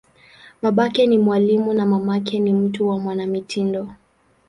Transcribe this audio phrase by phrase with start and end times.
[0.61, 3.89] Babake ni mwalimu, na mamake ni mtu wa mwanamitindo.